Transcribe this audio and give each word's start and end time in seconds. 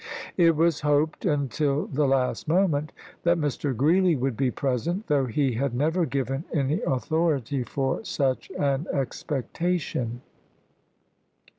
It 0.35 0.55
was 0.55 0.81
hoped 0.81 1.25
until 1.25 1.85
the 1.85 2.07
last 2.07 2.47
moment 2.47 2.91
that 3.21 3.37
Mr. 3.37 3.77
Greeley 3.77 4.15
would 4.15 4.35
be 4.35 4.49
present, 4.49 5.05
though 5.05 5.27
he 5.27 5.51
had 5.53 5.75
never 5.75 6.07
given 6.07 6.43
any 6.51 6.81
authority 6.81 7.61
for 7.63 8.03
such 8.03 8.49
an 8.57 8.87
expectation. 8.91 10.21